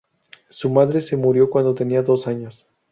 [0.49, 2.65] Su madre se murió cuando tenía dos años.